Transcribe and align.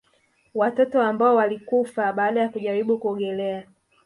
Watoto 0.53 1.01
ambao 1.01 1.35
walikufa 1.35 2.13
baada 2.13 2.41
ya 2.41 2.49
kujaribu 2.49 2.99
kuogelea 2.99 3.67